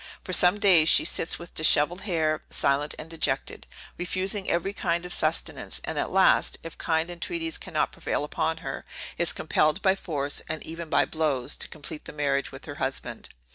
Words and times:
For 0.23 0.33
some 0.33 0.59
days 0.59 0.89
she 0.89 1.05
sits 1.05 1.37
with 1.37 1.53
dishevelled 1.53 2.01
hair, 2.01 2.41
silent 2.49 2.95
and 2.97 3.07
dejected, 3.07 3.67
refusing 3.99 4.49
every 4.49 4.73
kind 4.73 5.05
of 5.05 5.13
sustenance, 5.13 5.79
and 5.83 5.99
at 5.99 6.09
last, 6.09 6.57
if 6.63 6.75
kind 6.75 7.11
entreaties 7.11 7.59
cannot 7.59 7.91
prevail 7.91 8.23
upon 8.23 8.57
her, 8.65 8.83
is 9.19 9.31
compelled 9.31 9.83
by 9.83 9.93
force, 9.93 10.41
and 10.49 10.63
even 10.63 10.89
by 10.89 11.05
blows, 11.05 11.55
to 11.57 11.67
complete 11.67 12.05
the 12.05 12.13
marriage 12.13 12.51
with 12.51 12.65
her 12.65 12.75
husband. 12.81 13.29